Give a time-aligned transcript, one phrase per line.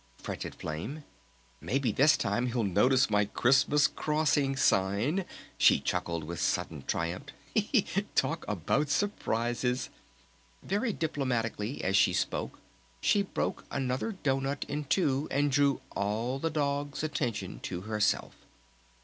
[0.17, 1.03] fretted Flame.
[1.59, 5.25] "Maybe this time he'll notice my 'Christmas Crossing' sign!"
[5.59, 7.27] she chuckled with sudden triumph.
[8.15, 9.89] "Talk about surprises!"
[10.63, 12.57] Very diplomatically as she spoke
[12.99, 18.33] she broke another doughnut in two and drew all the dogs' attention to herself.